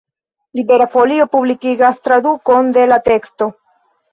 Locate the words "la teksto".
2.95-3.53